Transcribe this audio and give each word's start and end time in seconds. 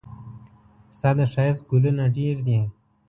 ستا 0.97 1.09
د 1.17 1.19
ښايست 1.33 1.63
ګلونه 1.69 2.03
ډېر 2.17 2.35
دي. 2.47 2.59